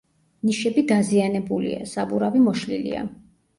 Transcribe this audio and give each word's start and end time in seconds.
ნიშები 0.47 0.83
დაზიანებულია; 0.91 1.85
საბურავი 1.93 2.45
მოშლილია. 2.49 3.07